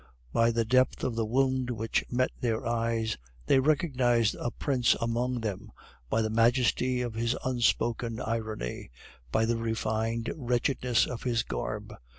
By 0.33 0.49
the 0.49 0.65
depth 0.65 1.03
of 1.03 1.15
the 1.15 1.27
wound 1.27 1.69
which 1.69 2.03
met 2.09 2.31
their 2.39 2.65
eyes, 2.65 3.19
they 3.45 3.59
recognized 3.59 4.33
a 4.39 4.49
prince 4.49 4.95
among 4.99 5.41
them, 5.41 5.71
by 6.09 6.23
the 6.23 6.29
majesty 6.31 7.01
of 7.03 7.13
his 7.13 7.37
unspoken 7.45 8.19
irony, 8.19 8.89
by 9.31 9.45
the 9.45 9.57
refined 9.57 10.33
wretchedness 10.35 11.05
of 11.05 11.21
his 11.21 11.43
garb. 11.43 11.93